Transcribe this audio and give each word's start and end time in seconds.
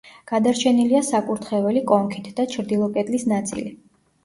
გადარჩენილია 0.29 1.01
საკურთხეველი 1.09 1.85
კონქით 1.93 2.33
და 2.41 2.49
ჩრდილო 2.57 2.91
კედლის 2.99 3.29
ნაწილი. 3.37 3.79